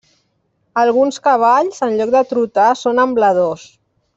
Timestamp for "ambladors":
3.07-3.69